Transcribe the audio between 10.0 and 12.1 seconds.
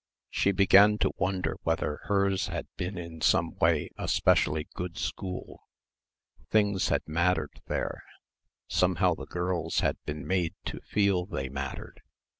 been made to feel they mattered.